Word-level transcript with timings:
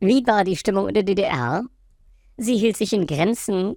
Wie 0.00 0.26
war 0.26 0.44
die 0.44 0.56
Stimmung 0.56 0.88
in 0.88 0.94
der 0.94 1.02
DDR? 1.02 1.64
Sie 2.38 2.56
hielt 2.56 2.76
sich 2.78 2.94
in 2.94 3.06
Grenzen. 3.06 3.76